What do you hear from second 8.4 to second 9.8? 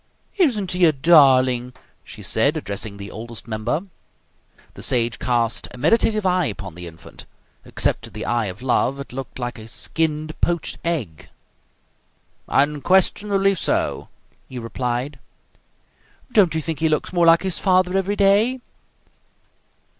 of love, it looked like a